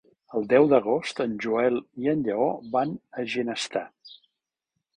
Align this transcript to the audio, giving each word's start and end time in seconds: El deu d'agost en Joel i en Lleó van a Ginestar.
El 0.37 0.45
deu 0.53 0.63
d'agost 0.71 1.21
en 1.25 1.35
Joel 1.45 1.77
i 2.05 2.09
en 2.15 2.25
Lleó 2.29 2.49
van 2.77 2.97
a 3.21 3.27
Ginestar. 3.35 3.87